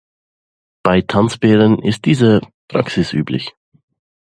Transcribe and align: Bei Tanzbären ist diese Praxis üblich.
Bei 0.81 1.01
Tanzbären 1.01 1.77
ist 1.77 2.05
diese 2.05 2.41
Praxis 2.67 3.13
üblich. 3.13 3.51